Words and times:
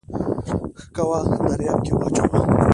ښه 0.79 0.85
کوه 0.95 1.19
دریاب 1.49 1.79
کې 1.85 1.91
واچوه 1.95 2.39